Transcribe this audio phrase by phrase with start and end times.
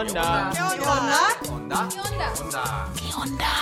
[0.00, 0.50] onda?
[0.52, 1.18] ¿Qué onda?
[1.50, 1.88] Onda.
[3.16, 3.52] Onda.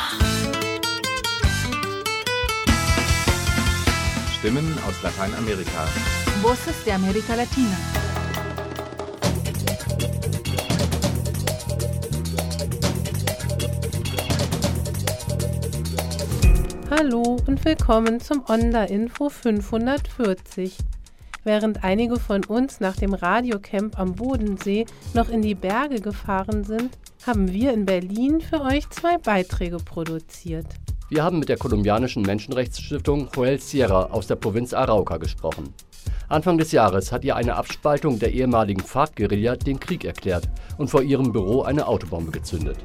[4.39, 5.85] Stimmen aus Lateinamerika.
[6.43, 7.77] Voces de América Latina.
[16.91, 20.88] Hallo und willkommen zum Onda Info 540.
[21.49, 24.85] Während einige von uns nach dem Radiocamp am Bodensee
[25.15, 26.91] noch in die Berge gefahren sind,
[27.27, 30.67] haben wir in Berlin für euch zwei Beiträge produziert.
[31.09, 35.73] Wir haben mit der kolumbianischen Menschenrechtsstiftung Joel Sierra aus der Provinz Arauca gesprochen.
[36.29, 41.01] Anfang des Jahres hat ihr eine Abspaltung der ehemaligen FARC-Guerilla den Krieg erklärt und vor
[41.01, 42.77] ihrem Büro eine Autobombe gezündet.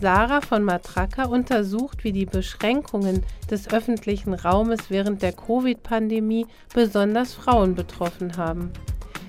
[0.00, 7.74] Sarah von Matraca untersucht, wie die Beschränkungen des öffentlichen Raumes während der Covid-Pandemie besonders Frauen
[7.74, 8.72] betroffen haben.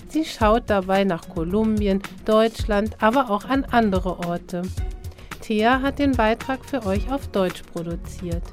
[0.09, 4.63] Sie schaut dabei nach Kolumbien, Deutschland, aber auch an andere Orte.
[5.41, 8.43] Thea hat den Beitrag für euch auf Deutsch produziert.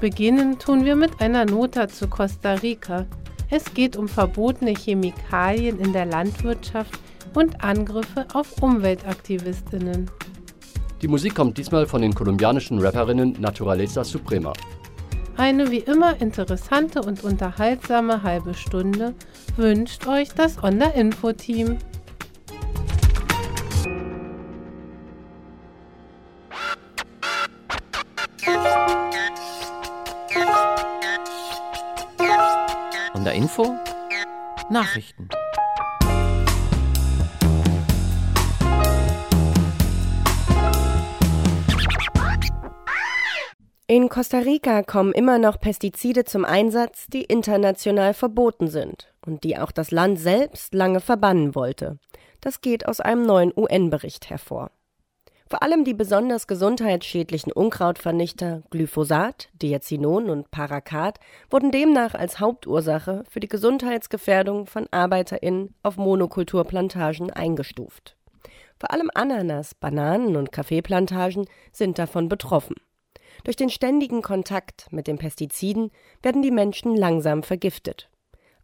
[0.00, 3.06] Beginnen tun wir mit einer Nota zu Costa Rica.
[3.50, 6.98] Es geht um verbotene Chemikalien in der Landwirtschaft
[7.34, 10.10] und Angriffe auf Umweltaktivistinnen.
[11.00, 14.52] Die Musik kommt diesmal von den kolumbianischen Rapperinnen Naturaleza Suprema.
[15.36, 19.14] Eine wie immer interessante und unterhaltsame halbe Stunde
[19.56, 21.78] wünscht euch das Onda Info Team.
[33.14, 33.76] Onda Info.
[34.68, 35.28] Nachrichten.
[43.90, 49.56] In Costa Rica kommen immer noch Pestizide zum Einsatz, die international verboten sind und die
[49.56, 51.98] auch das Land selbst lange verbannen wollte.
[52.42, 54.70] Das geht aus einem neuen UN-Bericht hervor.
[55.48, 61.18] Vor allem die besonders gesundheitsschädlichen Unkrautvernichter Glyphosat, Diazinon und Paraquat
[61.48, 68.16] wurden demnach als Hauptursache für die Gesundheitsgefährdung von ArbeiterInnen auf Monokulturplantagen eingestuft.
[68.78, 72.76] Vor allem Ananas, Bananen und Kaffeeplantagen sind davon betroffen.
[73.44, 75.90] Durch den ständigen Kontakt mit den Pestiziden
[76.22, 78.10] werden die Menschen langsam vergiftet.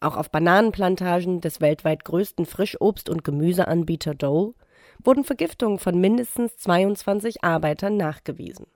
[0.00, 4.54] Auch auf Bananenplantagen des weltweit größten Frischobst- und Gemüseanbieter Dole
[5.02, 8.66] wurden Vergiftungen von mindestens 22 Arbeitern nachgewiesen.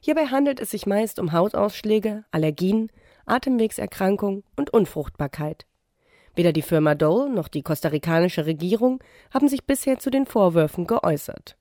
[0.00, 2.90] Hierbei handelt es sich meist um Hautausschläge, Allergien,
[3.26, 5.66] Atemwegserkrankung und Unfruchtbarkeit.
[6.34, 9.02] Weder die Firma Dole noch die kostarikanische Regierung
[9.34, 11.57] haben sich bisher zu den Vorwürfen geäußert.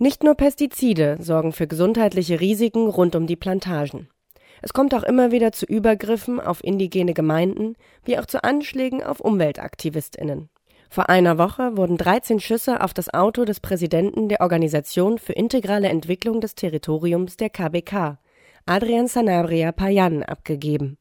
[0.00, 4.08] Nicht nur Pestizide sorgen für gesundheitliche Risiken rund um die Plantagen.
[4.62, 9.18] Es kommt auch immer wieder zu Übergriffen auf indigene Gemeinden, wie auch zu Anschlägen auf
[9.18, 10.50] Umweltaktivistinnen.
[10.88, 15.88] Vor einer Woche wurden 13 Schüsse auf das Auto des Präsidenten der Organisation für integrale
[15.88, 18.18] Entwicklung des Territoriums der KBK,
[18.66, 20.96] Adrian Sanabria Payan, abgegeben.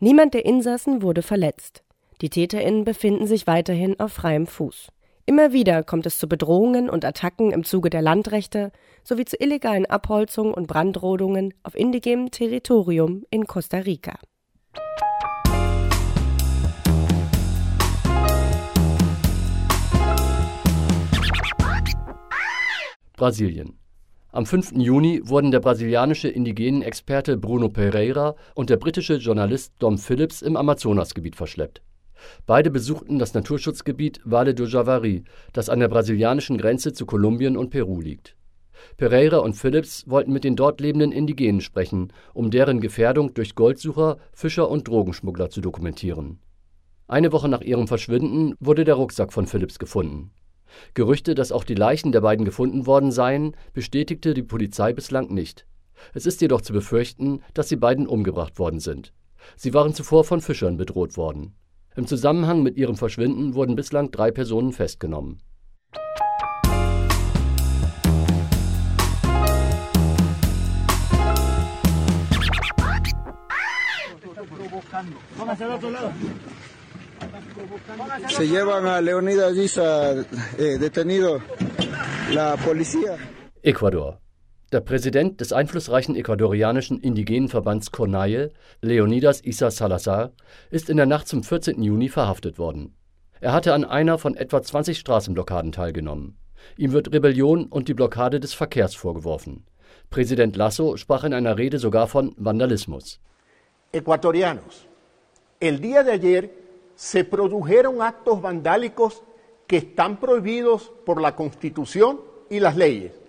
[0.00, 1.84] Niemand der Insassen wurde verletzt.
[2.20, 4.88] Die TäterInnen befinden sich weiterhin auf freiem Fuß.
[5.24, 8.72] Immer wieder kommt es zu Bedrohungen und Attacken im Zuge der Landrechte
[9.04, 14.18] sowie zu illegalen Abholzungen und Brandrodungen auf indigenem Territorium in Costa Rica.
[23.16, 23.78] Brasilien.
[24.32, 24.72] Am 5.
[24.72, 30.56] Juni wurden der brasilianische indigenen Experte Bruno Pereira und der britische Journalist Dom Phillips im
[30.56, 31.80] Amazonasgebiet verschleppt.
[32.46, 37.70] Beide besuchten das Naturschutzgebiet Vale do Javari, das an der brasilianischen Grenze zu Kolumbien und
[37.70, 38.36] Peru liegt.
[38.96, 44.18] Pereira und Phillips wollten mit den dort lebenden Indigenen sprechen, um deren Gefährdung durch Goldsucher,
[44.32, 46.40] Fischer und Drogenschmuggler zu dokumentieren.
[47.08, 50.30] Eine Woche nach ihrem Verschwinden wurde der Rucksack von Phillips gefunden.
[50.94, 55.66] Gerüchte, dass auch die Leichen der beiden gefunden worden seien, bestätigte die Polizei bislang nicht.
[56.14, 59.12] Es ist jedoch zu befürchten, dass die beiden umgebracht worden sind.
[59.56, 61.54] Sie waren zuvor von Fischern bedroht worden.
[61.94, 65.42] Im Zusammenhang mit ihrem Verschwinden wurden bislang drei Personen festgenommen.
[78.28, 80.12] Se llevan a Leonidas Issa
[80.58, 81.40] eh, detenido
[82.30, 83.16] la policía.
[83.62, 84.21] Ecuador.
[84.72, 90.32] Der Präsident des einflussreichen ecuadorianischen indigenen Verbands CONAIE, Leonidas Issa Salazar,
[90.70, 91.82] ist in der Nacht zum 14.
[91.82, 92.94] Juni verhaftet worden.
[93.42, 96.38] Er hatte an einer von etwa 20 Straßenblockaden teilgenommen.
[96.78, 99.66] Ihm wird Rebellion und die Blockade des Verkehrs vorgeworfen.
[100.08, 103.20] Präsident Lasso sprach in einer Rede sogar von Vandalismus.
[103.92, 104.88] Ecuatorianos,
[105.60, 106.50] el día de ayer
[106.94, 109.22] se produjeron actos vandálicos
[109.66, 113.21] que están prohibidos por la Constitución y las leyes.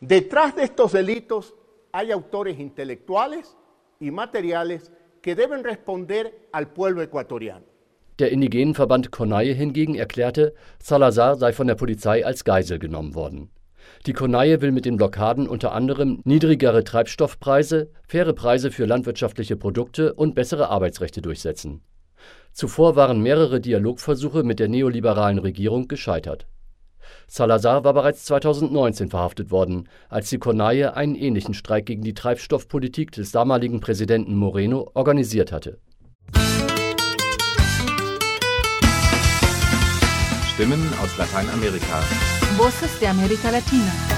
[0.00, 1.54] Detrás de estos delitos
[1.90, 3.56] hay autores intelectuales
[3.98, 7.66] y materiales que deben responder al pueblo ecuatoriano.
[8.20, 13.50] Der Indigenenverband Konaye hingegen erklärte, Salazar sei von der Polizei als Geisel genommen worden.
[14.06, 20.14] Die Konaye will mit den Blockaden unter anderem niedrigere Treibstoffpreise, faire Preise für landwirtschaftliche Produkte
[20.14, 21.82] und bessere Arbeitsrechte durchsetzen.
[22.52, 26.46] Zuvor waren mehrere Dialogversuche mit der neoliberalen Regierung gescheitert.
[27.26, 33.12] Salazar war bereits 2019 verhaftet worden, als die Konaye einen ähnlichen Streik gegen die Treibstoffpolitik
[33.12, 35.78] des damaligen Präsidenten Moreno organisiert hatte.
[40.54, 42.00] Stimmen aus Lateinamerika.
[42.56, 44.17] Voces de América Latina.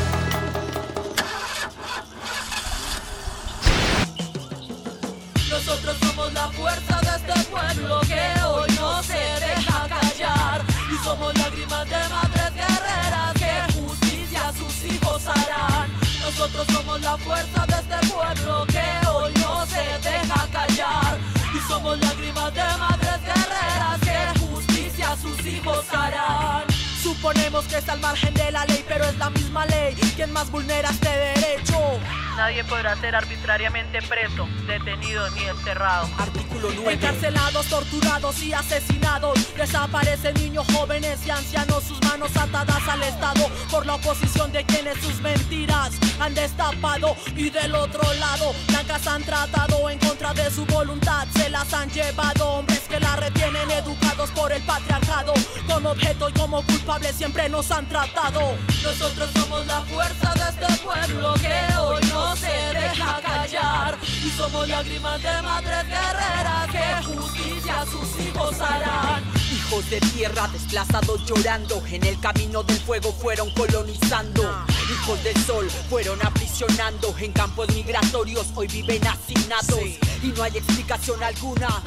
[16.31, 21.19] Nosotros somos la fuerza de este pueblo que hoy no se deja callar.
[21.53, 26.70] Y somos lágrimas de madres guerreras que justicia a sus hijos harán.
[27.11, 30.49] Suponemos que está al margen de la ley, pero es la misma ley quien más
[30.51, 31.99] vulnera este derecho.
[32.37, 36.09] Nadie podrá ser arbitrariamente preso, detenido ni encerrado.
[36.19, 36.93] Artículo 9.
[36.93, 39.39] Encarcelados, torturados y asesinados.
[39.57, 44.99] Desaparecen niños, jóvenes y ancianos, sus manos atadas al Estado por la oposición de quienes
[44.99, 45.91] sus mentiras
[46.21, 47.17] han destapado.
[47.35, 51.27] Y del otro lado, blancas han tratado en contra de su voluntad.
[51.35, 55.35] Se las han llevado hombres que la retienen educados por el patriarcado.
[55.67, 56.63] Como objeto y como
[57.09, 58.57] siempre nos han tratado.
[58.83, 63.99] Nosotros somos la fuerza de este pueblo que hoy no se deja callar.
[64.03, 69.25] Y somos lágrimas de madres guerreras que justicia a sus hijos harán.
[69.53, 74.43] Hijos de tierra desplazados llorando, en el camino del fuego fueron colonizando.
[74.91, 79.81] Hijos del sol fueron aprisionando, en campos migratorios hoy viven asignados.
[80.23, 81.83] Y no hay explicación alguna.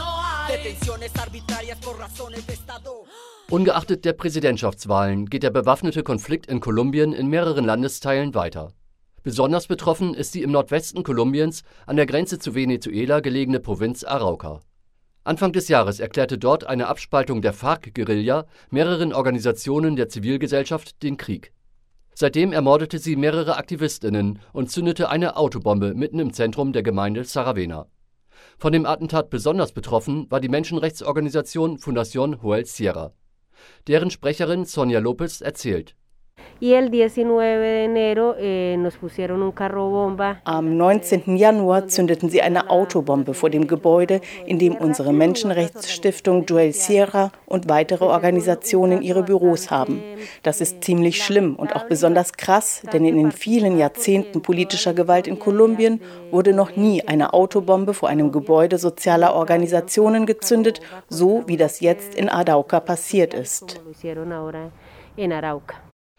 [0.48, 3.04] Detenciones arbitrarias por razones de Estado.
[3.50, 8.74] Ungeachtet der Präsidentschaftswahlen geht der bewaffnete Konflikt in Kolumbien in mehreren Landesteilen weiter.
[9.22, 14.62] Besonders betroffen ist die im Nordwesten Kolumbiens an der Grenze zu Venezuela gelegene Provinz Arauca.
[15.24, 21.54] Anfang des Jahres erklärte dort eine Abspaltung der FARC-Guerilla mehreren Organisationen der Zivilgesellschaft den Krieg.
[22.16, 27.88] Seitdem ermordete sie mehrere Aktivistinnen und zündete eine Autobombe mitten im Zentrum der Gemeinde Saravena.
[28.58, 33.14] Von dem Attentat besonders betroffen war die Menschenrechtsorganisation Fundación Joel Sierra.
[33.88, 35.96] Deren Sprecherin Sonja Lopez erzählt.
[40.46, 41.36] Am 19.
[41.36, 47.68] Januar zündeten sie eine Autobombe vor dem Gebäude, in dem unsere Menschenrechtsstiftung Joel Sierra und
[47.68, 50.02] weitere Organisationen ihre Büros haben.
[50.42, 55.28] Das ist ziemlich schlimm und auch besonders krass, denn in den vielen Jahrzehnten politischer Gewalt
[55.28, 56.00] in Kolumbien
[56.32, 62.16] wurde noch nie eine Autobombe vor einem Gebäude sozialer Organisationen gezündet, so wie das jetzt
[62.16, 63.82] in Arauca passiert ist.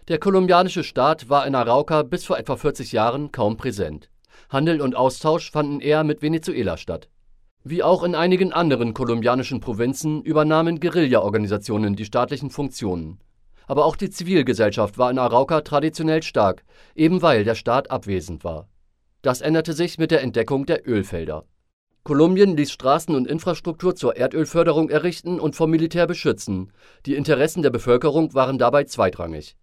[0.06, 4.11] Der kolumbianische Staat war in Arauca bis vor etwa 40 Jahren kaum präsent.
[4.51, 7.09] Handel und Austausch fanden eher mit Venezuela statt.
[7.62, 13.19] Wie auch in einigen anderen kolumbianischen Provinzen übernahmen Guerilla-Organisationen die staatlichen Funktionen.
[13.67, 18.69] Aber auch die Zivilgesellschaft war in Arauca traditionell stark, eben weil der Staat abwesend war.
[19.23, 21.46] Das änderte sich mit der Entdeckung der Ölfelder.
[22.03, 26.73] Kolumbien ließ Straßen und Infrastruktur zur Erdölförderung errichten und vom Militär beschützen.
[27.06, 29.56] Die Interessen der Bevölkerung waren dabei zweitrangig.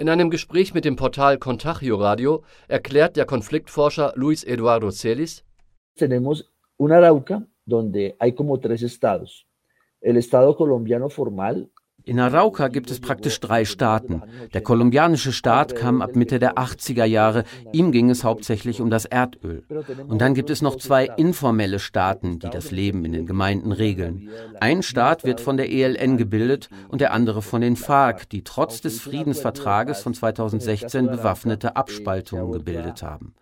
[0.00, 5.44] In einem Gespräch mit dem Portal Contagio Radio erklärt der Konfliktforscher Luis Eduardo Celis:
[5.94, 9.46] Tenemos un Arauca donde hay como tres estados.
[10.00, 11.70] El estado colombiano formal,
[12.04, 14.22] in Arauca gibt es praktisch drei Staaten.
[14.54, 17.44] Der kolumbianische Staat kam ab Mitte der 80er Jahre.
[17.72, 19.64] Ihm ging es hauptsächlich um das Erdöl.
[20.08, 24.28] Und dann gibt es noch zwei informelle Staaten, die das Leben in den Gemeinden regeln.
[24.60, 28.80] Ein Staat wird von der ELN gebildet und der andere von den FARC, die trotz
[28.80, 33.34] des Friedensvertrages von 2016 bewaffnete Abspaltungen gebildet haben.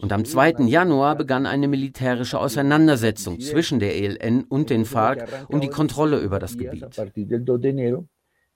[0.00, 0.66] Und am 2.
[0.66, 6.38] Januar begann eine militärische Auseinandersetzung zwischen der ELN und den FARC um die Kontrolle über
[6.38, 6.84] das Gebiet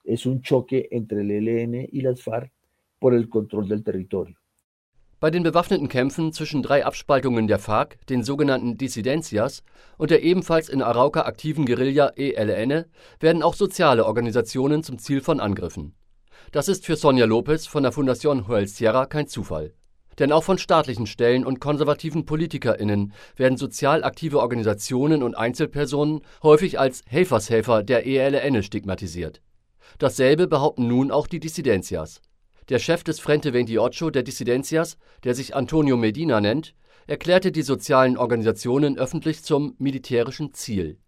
[0.08, 2.50] es un choque entre el ELN y las FARC
[2.98, 4.36] por el control del territorio.
[5.20, 9.64] Bei den bewaffneten Kämpfen zwischen drei Abspaltungen der FARC, den sogenannten Dissidencias,
[9.96, 12.84] und der ebenfalls in Arauca aktiven Guerilla ELN
[13.18, 15.94] werden auch soziale Organisationen zum Ziel von Angriffen.
[16.52, 19.74] Das ist für Sonja Lopez von der Fundación Joel Sierra kein Zufall.
[20.20, 26.78] Denn auch von staatlichen Stellen und konservativen PolitikerInnen werden sozial aktive Organisationen und Einzelpersonen häufig
[26.78, 29.42] als Helfershelfer der ELN stigmatisiert.
[29.98, 32.20] Dasselbe behaupten nun auch die Dissidencias.
[32.68, 36.74] Der Chef des Frente 28 der Dissidencias, der sich Antonio Medina nennt,
[37.06, 40.98] erklärte die sozialen Organisationen öffentlich zum militärischen Ziel.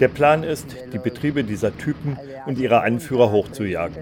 [0.00, 3.96] Der Plan ist, die Betriebe dieser Typen und ihre Anführer hochzujagen.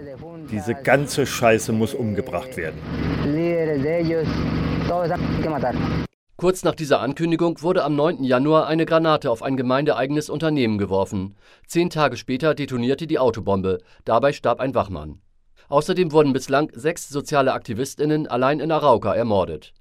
[0.51, 2.79] Diese ganze Scheiße muss umgebracht werden.
[6.41, 8.25] Kurz nach dieser Ankündigung wurde am 9.
[8.25, 11.37] Januar eine Granate auf ein gemeindeeigenes Unternehmen geworfen.
[11.67, 13.77] Zehn Tage später detonierte die Autobombe.
[14.07, 15.21] Dabei starb ein Wachmann.
[15.69, 19.75] Außerdem wurden bislang sechs soziale AktivistInnen allein in Arauca ermordet.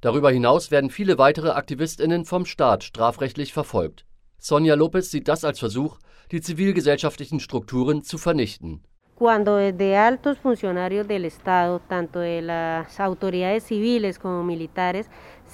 [0.00, 4.04] Darüber hinaus werden viele weitere AktivistInnen vom Staat strafrechtlich verfolgt.
[4.38, 6.00] Sonja Lopez sieht das als Versuch,
[6.32, 8.82] die zivilgesellschaftlichen Strukturen zu vernichten.
[9.22, 10.12] cuando desde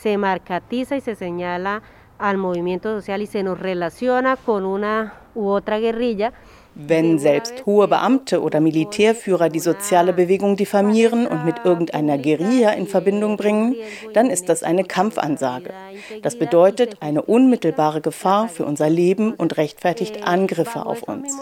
[0.01, 1.83] se marcatiza y se señala
[2.19, 6.33] al movimiento social y se nos relaciona con una u otra guerrilla,
[6.81, 12.87] Wenn selbst hohe Beamte oder Militärführer die soziale Bewegung diffamieren und mit irgendeiner Guerilla in
[12.87, 13.75] Verbindung bringen,
[14.13, 15.71] dann ist das eine Kampfansage.
[16.23, 21.37] Das bedeutet eine unmittelbare Gefahr für unser Leben und rechtfertigt Angriffe auf uns.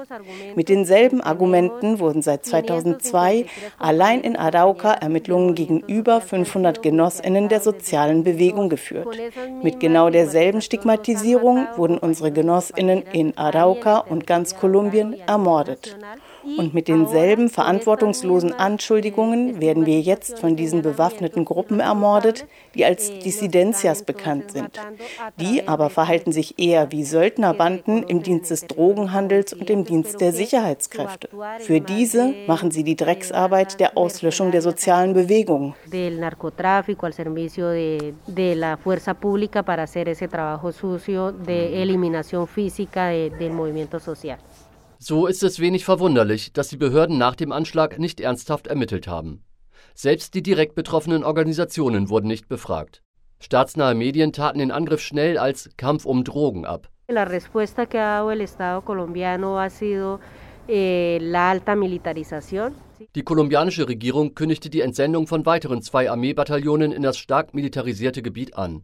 [0.54, 3.44] Mit denselben Argumenten wurden seit 2002
[3.78, 9.18] allein in Arauca Ermittlungen gegen über 500 Genossinnen der sozialen Bewegung geführt.
[9.62, 15.96] Mit genau derselben Stigmatisierung wurden unsere Genossinnen in Arauca und ganz Kolumbien ermordet.
[16.58, 23.10] Und mit denselben verantwortungslosen Anschuldigungen werden wir jetzt von diesen bewaffneten Gruppen ermordet, die als
[23.18, 24.80] Dissidencias bekannt sind.
[25.40, 30.32] Die aber verhalten sich eher wie Söldnerbanden im Dienst des Drogenhandels und im Dienst der
[30.32, 31.28] Sicherheitskräfte.
[31.58, 35.74] Für diese machen sie die Drecksarbeit der Auslöschung der sozialen Bewegung.
[39.64, 40.04] para hacer
[41.32, 44.38] de- del movimiento social.
[44.98, 49.42] So ist es wenig verwunderlich, dass die Behörden nach dem Anschlag nicht ernsthaft ermittelt haben.
[49.94, 53.02] Selbst die direkt betroffenen Organisationen wurden nicht befragt.
[53.38, 56.88] Staatsnahe Medien taten den Angriff schnell als Kampf um Drogen ab.
[62.98, 63.06] Eh.
[63.14, 68.56] Die kolumbianische Regierung kündigte die Entsendung von weiteren zwei Armeebataillonen in das stark militarisierte Gebiet
[68.56, 68.82] an.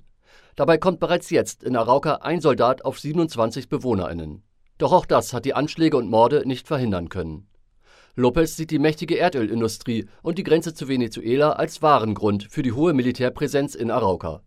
[0.54, 4.42] Dabei kommt bereits jetzt in Arauca ein Soldat auf 27 BewohnerInnen.
[4.78, 7.48] Doch auch das hat die Anschläge und Morde nicht verhindern können.
[8.14, 12.72] Lopez sieht die mächtige Erdölindustrie und die Grenze zu Venezuela als wahren Grund für die
[12.72, 14.42] hohe Militärpräsenz in Arauca.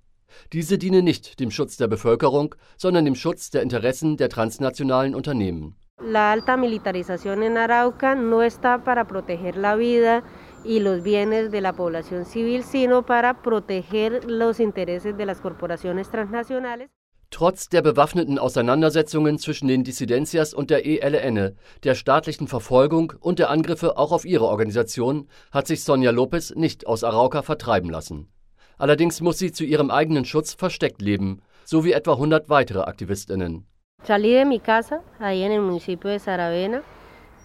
[0.53, 5.75] Diese dienen nicht dem Schutz der Bevölkerung, sondern dem Schutz der Interessen der transnationalen Unternehmen.
[6.00, 10.24] La alta militarización en Arauca no está para proteger la vida
[10.65, 16.10] y los bienes de la población civil, sino para proteger los intereses de las corporaciones
[16.10, 16.89] transnacionales.
[17.36, 23.50] Trotz der bewaffneten Auseinandersetzungen zwischen den Dissidencias und der ELN, der staatlichen Verfolgung und der
[23.50, 28.30] Angriffe auch auf ihre Organisation hat sich Sonja Lopez nicht aus Arauca vertreiben lassen.
[28.77, 33.68] Allerdings muss sie zu ihrem eigenen Schutz versteckt leben, so wie etwa 100 weitere Aktivistinnen.
[34.01, 36.84] Salí de mi casa, ahí en el municipio de Saravena.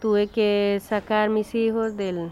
[0.01, 2.31] Tuve que sacar mis hijos del,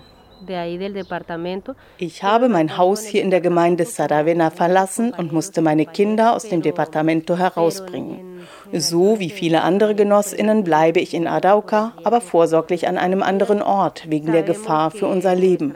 [1.98, 6.48] Ich habe mein Haus hier in der Gemeinde Saravena verlassen und musste meine Kinder aus
[6.48, 8.28] dem Departamento herausbringen.
[8.72, 14.10] So wie viele andere Genossinnen bleibe ich in Arauca, aber vorsorglich an einem anderen Ort
[14.10, 15.74] wegen der Gefahr für unser Leben.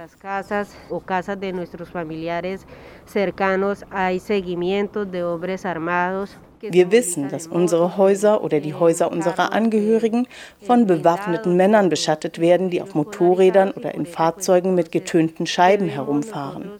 [6.62, 10.28] Wir wissen, dass unsere Häuser oder die Häuser unserer Angehörigen
[10.60, 16.70] von bewaffneten Männern beschattet werden, die auf Motorrädern oder in Fahrzeugen mit getönten Scheiben herumfahren.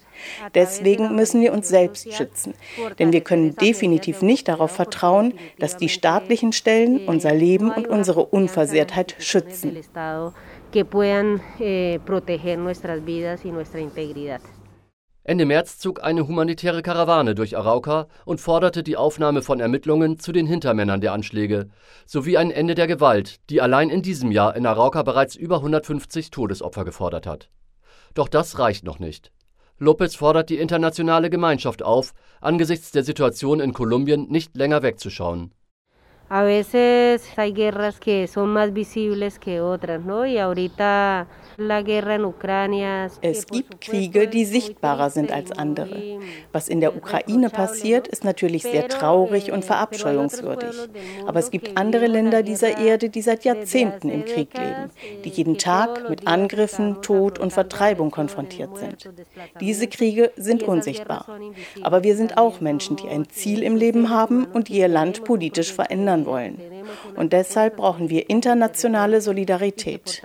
[0.55, 2.55] Deswegen müssen wir uns selbst schützen,
[2.99, 8.25] denn wir können definitiv nicht darauf vertrauen, dass die staatlichen Stellen unser Leben und unsere
[8.25, 9.77] Unversehrtheit schützen.
[15.25, 20.33] Ende März zog eine humanitäre Karawane durch Arauca und forderte die Aufnahme von Ermittlungen zu
[20.33, 21.69] den Hintermännern der Anschläge
[22.07, 26.33] sowie ein Ende der Gewalt, die allein in diesem Jahr in Arauca bereits über 150
[26.33, 27.51] Todesopfer gefordert hat.
[28.15, 29.31] Doch das reicht noch nicht.
[29.79, 35.55] Lopez fordert die internationale Gemeinschaft auf, angesichts der Situation in Kolumbien nicht länger wegzuschauen.
[36.35, 40.25] A veces hay guerras que son más visibles que otras, ¿no?
[40.25, 41.27] Y ahorita
[41.59, 43.11] la guerra en Ucrania.
[43.21, 46.19] Es gibt Kriege, die sichtbarer sind als andere.
[46.51, 50.75] Was in der Ukraine passiert, ist natürlich sehr traurig und verabscheuungswürdig.
[51.27, 54.91] Aber es gibt andere Länder dieser Erde, die seit Jahrzehnten im Krieg leben,
[55.27, 59.11] die jeden Tag mit Angriffen, Tod und Vertreibung konfrontiert sind.
[59.61, 61.27] Diese Kriege sind unsichtbar.
[61.83, 65.75] Aber wir sind auch Menschen, die ein Ziel im Leben haben und ihr Land politisch
[65.75, 66.59] verändern ändern wollen.
[67.17, 70.23] Und deshalb brauchen wir internationale Solidarität.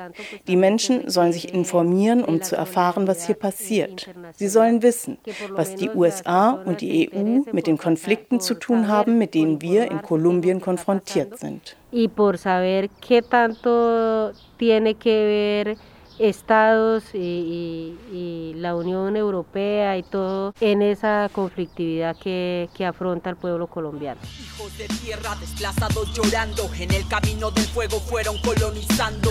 [0.48, 4.10] Die Menschen sollen sich informieren, um zu erfahren, was hier passiert.
[4.36, 5.18] Sie sollen wissen,
[5.52, 9.90] was die USA und die EU mit den Konflikten zu tun haben, mit denen wir
[9.92, 11.76] in Kolumbien konfrontiert sind.
[11.92, 15.78] Y por saber qué tanto tiene que ver
[16.20, 23.30] estados y, y, y, la Unión Europea y todo en esa conflictividad que, que, afronta
[23.30, 24.20] el pueblo colombiano.
[24.40, 29.30] Hijos de tierra desplazados llorando, en el camino del fuego fueron colonizando.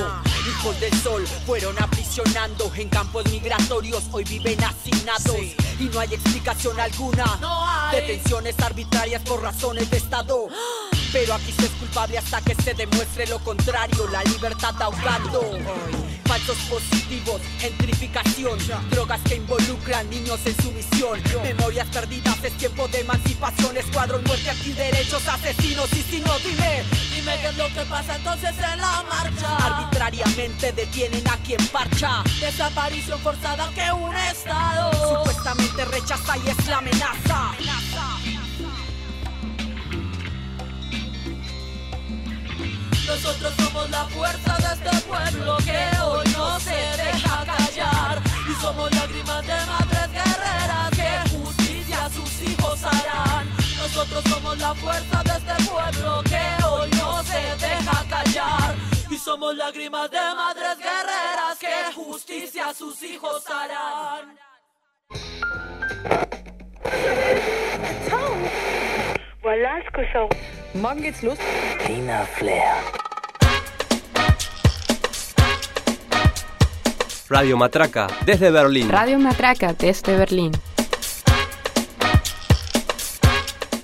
[0.48, 5.36] Hijos del sol fueron aprisionando, en campos migratorios hoy viven hacinados.
[5.36, 5.56] Sí.
[5.80, 8.00] Y no hay explicación alguna, no hay.
[8.00, 10.48] detenciones arbitrarias por razones de Estado.
[11.18, 15.40] Pero aquí se es culpable hasta que se demuestre lo contrario, la libertad ahogando.
[16.26, 18.58] Falsos positivos, gentrificación,
[18.90, 24.50] drogas que involucran niños en su misión, memorias perdidas, es tiempo de emancipación, escuadrón, muerte
[24.50, 26.82] aquí, derechos, asesinos y si no, dime,
[27.14, 29.56] dime qué es lo que pasa entonces en la marcha.
[29.56, 36.76] Arbitrariamente detienen a quien parcha, desaparición forzada que un estado supuestamente rechaza y es la
[36.76, 37.54] amenaza.
[43.16, 48.22] Nosotros somos la fuerza de este pueblo que hoy no se deja callar.
[48.46, 53.48] Y somos lágrimas de madres guerreras que justicia a sus hijos harán.
[53.78, 58.74] Nosotros somos la fuerza de este pueblo que hoy no se deja callar.
[59.10, 64.36] Y somos lágrimas de madres guerreras que justicia sus hijos harán.
[69.46, 70.26] Que ça.
[70.74, 71.38] Morgen geht's los.
[71.86, 72.74] Tina Flair.
[77.28, 78.90] Radio Matraca, desde Berlín.
[78.90, 80.50] Radio Matraca, desde Berlín.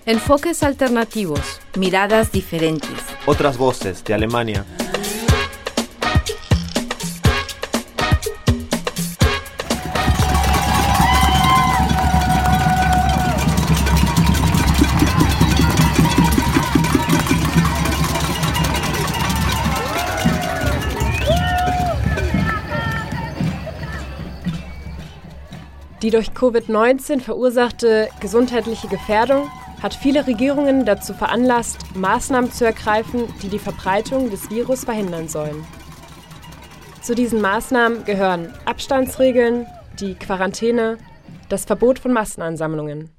[0.05, 1.61] Enfoques alternativos.
[1.77, 2.99] Miradas diferentes.
[3.27, 4.65] Otras voces de Alemania.
[26.03, 29.49] Die durch Covid-19 verursachte gesundheitliche Gefährdung
[29.81, 35.65] hat viele Regierungen dazu veranlasst, Maßnahmen zu ergreifen, die die Verbreitung des Virus verhindern sollen.
[37.03, 39.67] Zu diesen Maßnahmen gehören Abstandsregeln,
[40.01, 40.99] die Quarantäne,
[41.49, 43.11] das Verbot von Massenansammlungen.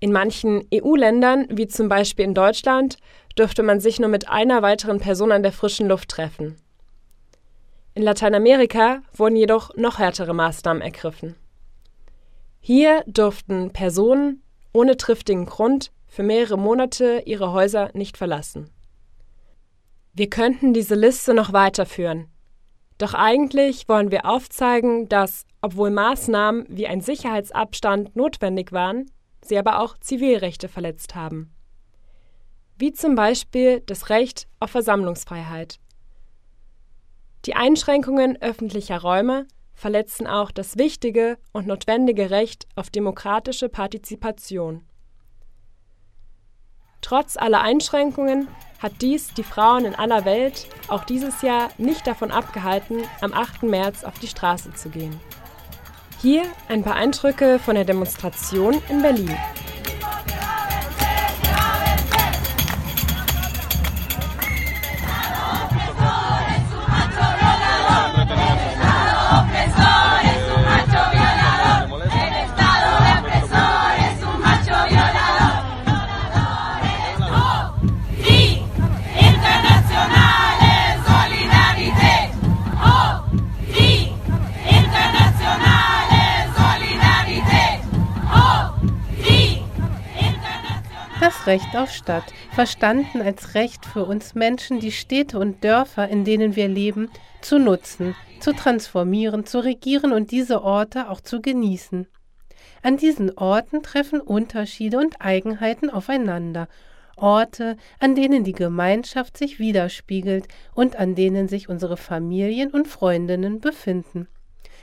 [0.00, 2.96] In manchen EU-Ländern, wie zum Beispiel in Deutschland,
[3.36, 6.56] dürfte man sich nur mit einer weiteren Person an der frischen Luft treffen.
[7.98, 11.34] In Lateinamerika wurden jedoch noch härtere Maßnahmen ergriffen.
[12.60, 14.40] Hier durften Personen
[14.72, 18.70] ohne triftigen Grund für mehrere Monate ihre Häuser nicht verlassen.
[20.12, 22.28] Wir könnten diese Liste noch weiterführen.
[22.98, 29.10] Doch eigentlich wollen wir aufzeigen, dass, obwohl Maßnahmen wie ein Sicherheitsabstand notwendig waren,
[29.42, 31.52] sie aber auch Zivilrechte verletzt haben.
[32.76, 35.80] Wie zum Beispiel das Recht auf Versammlungsfreiheit.
[37.44, 44.84] Die Einschränkungen öffentlicher Räume verletzen auch das wichtige und notwendige Recht auf demokratische Partizipation.
[47.00, 48.48] Trotz aller Einschränkungen
[48.80, 53.62] hat dies die Frauen in aller Welt auch dieses Jahr nicht davon abgehalten, am 8.
[53.62, 55.18] März auf die Straße zu gehen.
[56.20, 59.36] Hier ein paar Eindrücke von der Demonstration in Berlin.
[91.48, 96.56] Recht auf Stadt, verstanden als Recht für uns Menschen, die Städte und Dörfer, in denen
[96.56, 97.08] wir leben,
[97.40, 102.06] zu nutzen, zu transformieren, zu regieren und diese Orte auch zu genießen.
[102.82, 106.68] An diesen Orten treffen Unterschiede und Eigenheiten aufeinander,
[107.16, 113.60] Orte, an denen die Gemeinschaft sich widerspiegelt und an denen sich unsere Familien und Freundinnen
[113.60, 114.28] befinden.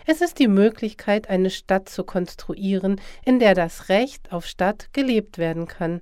[0.08, 5.38] Es ist die Möglichkeit, eine Stadt zu konstruieren, in der das Recht auf Stadt gelebt
[5.38, 6.02] werden kann.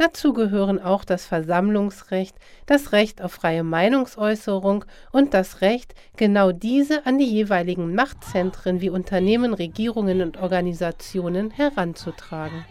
[0.00, 2.34] Dazu gehören auch das Versammlungsrecht,
[2.64, 8.88] das Recht auf freie Meinungsäußerung und das Recht, genau diese an die jeweiligen Machtzentren wie
[8.88, 12.64] Unternehmen, Regierungen und Organisationen heranzutragen.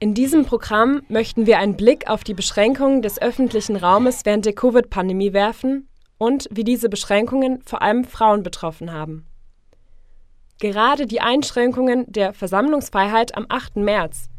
[0.00, 4.54] In diesem Programm möchten wir einen Blick auf die Beschränkungen des öffentlichen Raumes während der
[4.54, 5.86] Covid-Pandemie werfen
[6.18, 9.24] und wie diese Beschränkungen vor allem Frauen betroffen haben.
[10.58, 13.76] Gerade die Einschränkungen der Versammlungsfreiheit am 8.
[13.76, 14.30] März,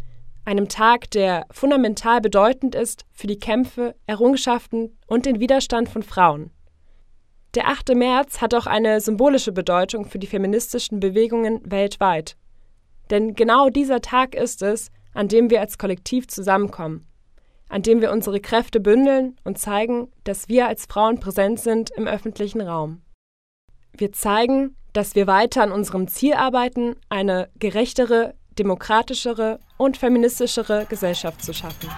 [0.45, 6.51] einem Tag, der fundamental bedeutend ist für die Kämpfe, Errungenschaften und den Widerstand von Frauen.
[7.55, 7.95] Der 8.
[7.95, 12.35] März hat auch eine symbolische Bedeutung für die feministischen Bewegungen weltweit.
[13.09, 17.07] Denn genau dieser Tag ist es, an dem wir als Kollektiv zusammenkommen,
[17.69, 22.07] an dem wir unsere Kräfte bündeln und zeigen, dass wir als Frauen präsent sind im
[22.07, 23.01] öffentlichen Raum.
[23.93, 31.43] Wir zeigen, dass wir weiter an unserem Ziel arbeiten, eine gerechtere, demokratischere und feministischere Gesellschaft
[31.43, 31.89] zu schaffen.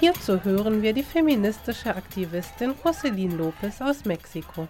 [0.00, 4.66] Hierzu hören wir die feministische Aktivistin Jocelyn Lopez aus Mexiko.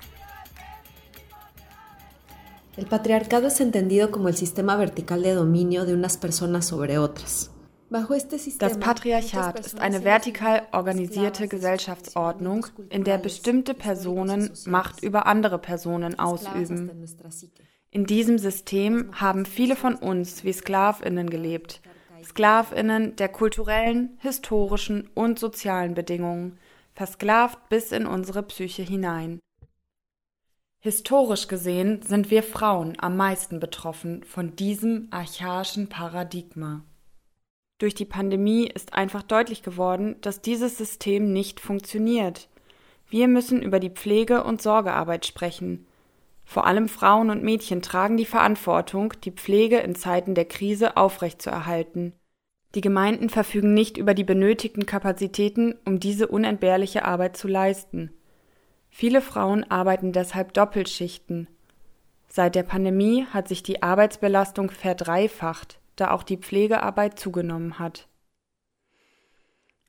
[2.76, 7.50] El patriarcado es entendido como el sistema vertical de dominio de unas personas sobre otras.
[8.58, 16.18] Das Patriarchat ist eine vertikal organisierte Gesellschaftsordnung, in der bestimmte Personen Macht über andere Personen
[16.18, 16.90] ausüben.
[17.90, 21.82] In diesem System haben viele von uns wie Sklavinnen gelebt,
[22.24, 26.58] Sklavinnen der kulturellen, historischen und sozialen Bedingungen,
[26.94, 29.40] versklavt bis in unsere Psyche hinein.
[30.78, 36.82] Historisch gesehen sind wir Frauen am meisten betroffen von diesem archaischen Paradigma.
[37.82, 42.48] Durch die Pandemie ist einfach deutlich geworden, dass dieses System nicht funktioniert.
[43.08, 45.84] Wir müssen über die Pflege- und Sorgearbeit sprechen.
[46.44, 52.12] Vor allem Frauen und Mädchen tragen die Verantwortung, die Pflege in Zeiten der Krise aufrechtzuerhalten.
[52.76, 58.12] Die Gemeinden verfügen nicht über die benötigten Kapazitäten, um diese unentbehrliche Arbeit zu leisten.
[58.90, 61.48] Viele Frauen arbeiten deshalb Doppelschichten.
[62.28, 68.08] Seit der Pandemie hat sich die Arbeitsbelastung verdreifacht da auch die Pflegearbeit zugenommen hat.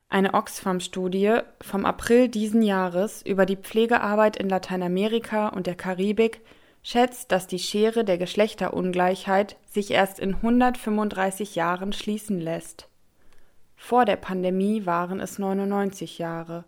[0.08, 6.40] Eine Oxfam-Studie vom April diesen Jahres über die Pflegearbeit in Lateinamerika und der Karibik
[6.84, 12.88] schätzt, dass die Schere der Geschlechterungleichheit sich erst in 135 Jahren schließen lässt.
[13.74, 16.64] Vor der Pandemie waren es 99 Jahre.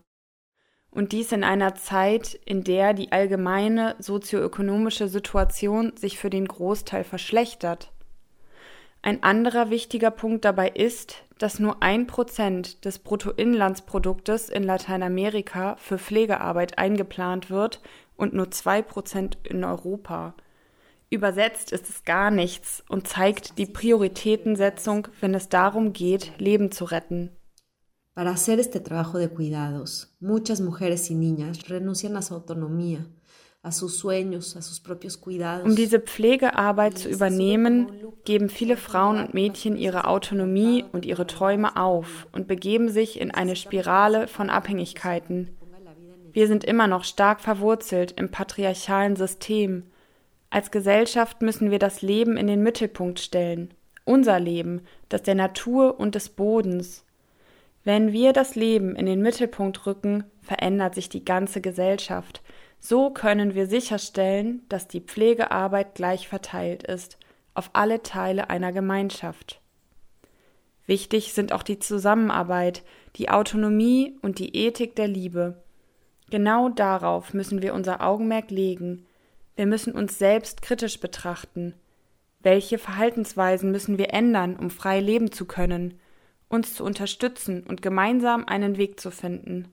[0.90, 7.05] Und dies in einer Zeit, in der die allgemeine sozioökonomische Situation sich für den Großteil
[7.05, 7.92] verschlechtert.
[9.07, 15.97] Ein anderer wichtiger Punkt dabei ist, dass nur ein Prozent des Bruttoinlandsproduktes in Lateinamerika für
[15.97, 17.81] Pflegearbeit eingeplant wird
[18.16, 20.35] und nur zwei Prozent in Europa.
[21.09, 26.85] Übersetzt ist es gar nichts und zeigt die Prioritätensetzung, wenn es darum geht, Leben zu
[26.85, 27.31] retten.
[28.12, 33.07] Para hacer este trabajo de cuidados, muchas mujeres y niñas renuncian a su autonomía,
[35.64, 37.90] um diese Pflegearbeit zu übernehmen,
[38.24, 43.31] geben viele Frauen und Mädchen ihre Autonomie und ihre Träume auf und begeben sich in
[43.33, 45.50] eine Spirale von Abhängigkeiten.
[46.33, 49.85] Wir sind immer noch stark verwurzelt im patriarchalen System.
[50.50, 53.74] Als Gesellschaft müssen wir das Leben in den Mittelpunkt stellen.
[54.05, 57.05] Unser Leben, das der Natur und des Bodens.
[57.85, 62.42] Wenn wir das Leben in den Mittelpunkt rücken, verändert sich die ganze Gesellschaft.
[62.79, 67.19] So können wir sicherstellen, dass die Pflegearbeit gleich verteilt ist
[67.57, 69.61] auf alle Teile einer Gemeinschaft.
[70.87, 72.83] Wichtig sind auch die Zusammenarbeit,
[73.17, 75.62] die Autonomie und die Ethik der Liebe.
[76.31, 79.07] Genau darauf müssen wir unser Augenmerk legen.
[79.57, 81.75] Wir müssen uns selbst kritisch betrachten.
[82.41, 85.99] Welche Verhaltensweisen müssen wir ändern, um frei leben zu können,
[86.49, 89.73] uns zu unterstützen und gemeinsam einen Weg zu finden?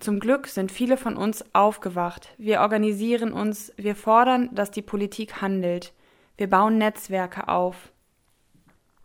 [0.00, 2.28] Zum Glück sind viele von uns aufgewacht.
[2.38, 5.92] Wir organisieren uns, wir fordern, dass die Politik handelt.
[6.36, 7.92] Wir bauen Netzwerke auf.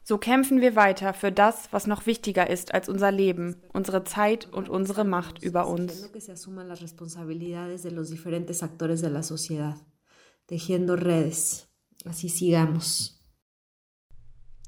[0.04, 4.52] So kämpfen wir weiter für das, was noch wichtiger ist als unser Leben, unsere Zeit
[4.52, 6.10] und unsere Macht über uns.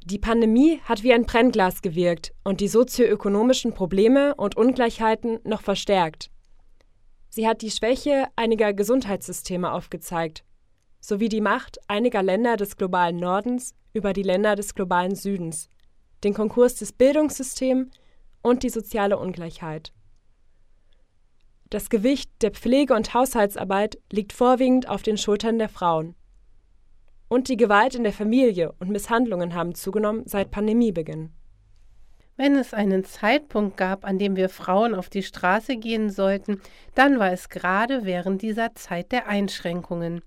[0.07, 6.29] Die Pandemie hat wie ein Brennglas gewirkt und die sozioökonomischen Probleme und Ungleichheiten noch verstärkt.
[7.29, 10.43] Sie hat die Schwäche einiger Gesundheitssysteme aufgezeigt,
[10.99, 15.69] sowie die Macht einiger Länder des globalen Nordens über die Länder des globalen Südens,
[16.23, 17.89] den Konkurs des Bildungssystems
[18.43, 19.91] und die soziale Ungleichheit.
[21.71, 26.15] Das Gewicht der Pflege- und Haushaltsarbeit liegt vorwiegend auf den Schultern der Frauen
[27.27, 31.31] und die Gewalt in der Familie und Misshandlungen haben zugenommen seit Pandemiebeginn.
[32.37, 36.61] Wenn es einen Zeitpunkt gab, an dem wir Frauen auf die Straße gehen sollten,
[36.93, 40.21] dann war es gerade während dieser Zeit der Einschränkungen.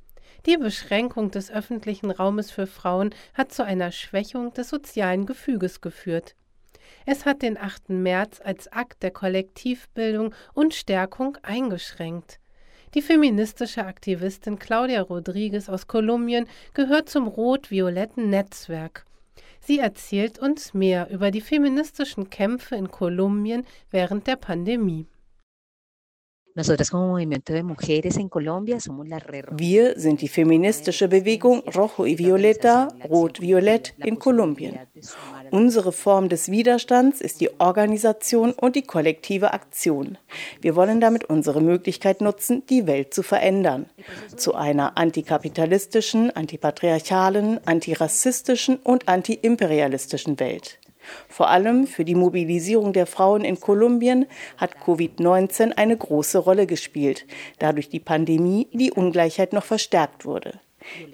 [0.46, 6.34] Die Beschränkung des öffentlichen Raumes für Frauen hat zu einer Schwächung des sozialen Gefüges geführt.
[7.04, 7.90] Es hat den 8.
[7.90, 12.40] März als Akt der Kollektivbildung und Stärkung eingeschränkt.
[12.94, 19.04] Die feministische Aktivistin Claudia Rodriguez aus Kolumbien gehört zum rot-violetten Netzwerk.
[19.60, 25.06] Sie erzählt uns mehr über die feministischen Kämpfe in Kolumbien während der Pandemie.
[29.56, 34.76] Wir sind die feministische Bewegung Rojo y Violeta, Rot-Violett in Kolumbien.
[35.52, 40.18] Unsere Form des Widerstands ist die Organisation und die kollektive Aktion.
[40.60, 43.86] Wir wollen damit unsere Möglichkeit nutzen, die Welt zu verändern.
[44.36, 50.80] Zu einer antikapitalistischen, antipatriarchalen, antirassistischen und antiimperialistischen Welt.
[51.28, 57.26] Vor allem für die Mobilisierung der Frauen in Kolumbien hat Covid-19 eine große Rolle gespielt,
[57.58, 60.60] da durch die Pandemie die Ungleichheit noch verstärkt wurde.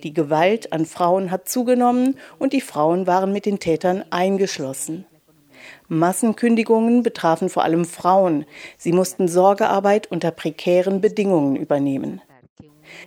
[0.02, 5.07] Die Gewalt an Frauen hat zugenommen und die Frauen waren mit den Tätern eingeschlossen.
[5.88, 8.44] Massenkündigungen betrafen vor allem Frauen.
[8.76, 12.20] Sie mussten Sorgearbeit unter prekären Bedingungen übernehmen.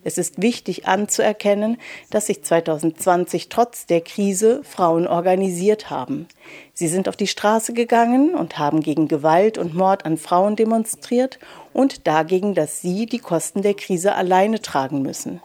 [0.04, 1.78] Es ist wichtig anzuerkennen,
[2.10, 6.28] dass sich 2020 trotz der Krise Frauen organisiert haben.
[6.74, 11.40] Sie sind auf die Straße gegangen und haben gegen Gewalt und Mord an Frauen demonstriert
[11.74, 15.42] und dagegen, dass sie die Kosten der Krise alleine tragen müssen.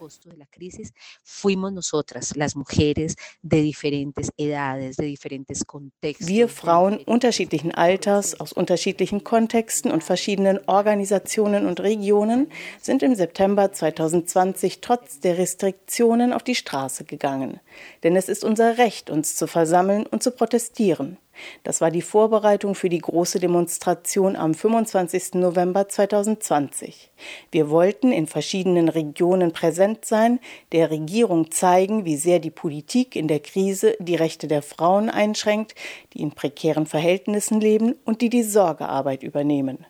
[6.18, 13.72] Wir Frauen unterschiedlichen Alters, aus unterschiedlichen Kontexten und verschiedenen Organisationen und Regionen sind im September
[13.72, 17.60] 2020 trotz der Restriktionen auf die Straße gegangen.
[18.02, 21.18] Denn es ist unser Recht, uns zu versammeln und zu protestieren.
[21.62, 25.34] Das war die Vorbereitung für die große Demonstration am 25.
[25.34, 27.10] November 2020.
[27.50, 30.40] Wir wollten in verschiedenen Regionen präsent sein,
[30.72, 35.74] der Regierung zeigen, wie sehr die Politik in der Krise die Rechte der Frauen einschränkt,
[36.12, 39.86] die in prekären Verhältnissen leben und die die Sorgearbeit übernehmen.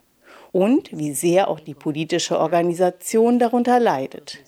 [0.52, 4.42] Und wie sehr auch die politische Organisation darunter leidet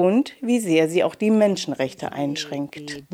[0.00, 3.04] und wie sehr sie auch die Menschenrechte einschränkt.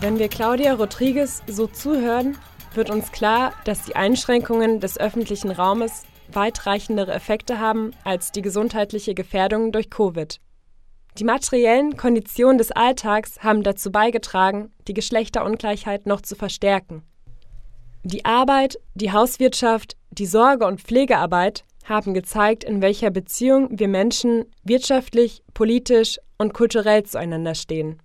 [0.00, 2.38] Wenn wir Claudia Rodriguez so zuhören,
[2.74, 9.14] wird uns klar, dass die Einschränkungen des öffentlichen Raumes weitreichendere Effekte haben als die gesundheitliche
[9.14, 10.40] Gefährdung durch Covid.
[11.18, 17.04] Die materiellen Konditionen des Alltags haben dazu beigetragen, die Geschlechterungleichheit noch zu verstärken.
[18.02, 24.46] Die Arbeit, die Hauswirtschaft, die Sorge- und Pflegearbeit haben gezeigt, in welcher Beziehung wir Menschen
[24.64, 28.02] wirtschaftlich, politisch und kulturell zueinander stehen.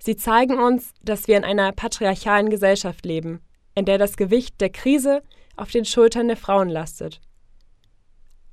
[0.00, 3.40] Sie zeigen uns, dass wir in einer patriarchalen Gesellschaft leben,
[3.76, 5.22] in der das Gewicht der Krise
[5.56, 7.20] auf den Schultern der Frauen lastet.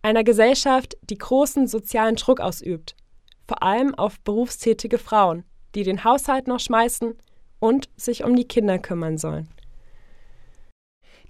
[0.04, 2.95] Einer Gesellschaft, die großen sozialen Druck ausübt
[3.47, 5.43] vor allem auf berufstätige Frauen,
[5.75, 7.15] die den Haushalt noch schmeißen
[7.60, 9.49] und sich um die Kinder kümmern sollen.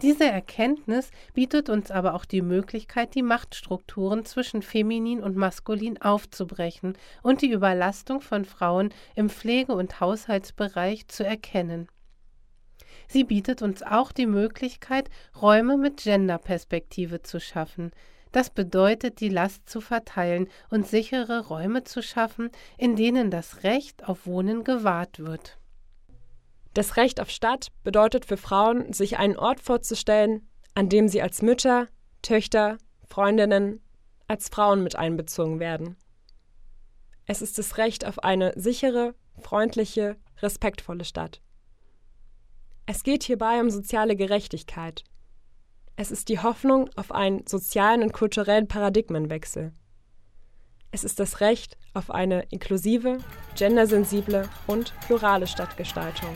[0.01, 6.97] Diese Erkenntnis bietet uns aber auch die Möglichkeit, die Machtstrukturen zwischen feminin und maskulin aufzubrechen
[7.23, 11.88] und die Überlastung von Frauen im Pflege- und Haushaltsbereich zu erkennen.
[13.08, 15.10] Sie bietet uns auch die Möglichkeit,
[15.41, 17.91] Räume mit Genderperspektive zu schaffen,
[18.36, 24.10] das bedeutet, die Last zu verteilen und sichere Räume zu schaffen, in denen das Recht
[24.10, 25.58] auf Wohnen gewahrt wird.
[26.74, 31.41] Das Recht auf Stadt bedeutet für Frauen, sich einen Ort vorzustellen, an dem sie als
[31.41, 31.88] Mütter,
[32.21, 33.82] Töchter, Freundinnen,
[34.28, 35.95] als Frauen mit einbezogen werden.
[37.26, 41.39] Es ist das Recht auf eine sichere, freundliche, respektvolle Stadt.
[42.86, 45.06] Es geht hierbei um soziale Gerechtigkeit,
[45.97, 49.71] es ist die Hoffnung auf einen sozialen und kulturellen Paradigmenwechsel.
[50.91, 53.17] Es ist das Recht auf eine inklusive,
[53.55, 56.36] gendersensible und plurale Stadtgestaltung.